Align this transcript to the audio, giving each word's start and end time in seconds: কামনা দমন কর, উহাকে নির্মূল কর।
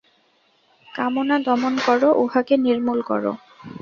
কামনা 0.87 1.35
দমন 1.45 1.73
কর, 1.85 2.01
উহাকে 2.23 2.53
নির্মূল 2.65 2.99
কর। 3.01 3.23